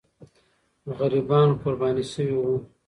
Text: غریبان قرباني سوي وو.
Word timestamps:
غریبان 0.97 1.47
قرباني 1.61 2.03
سوي 2.11 2.33
وو. 2.39 2.55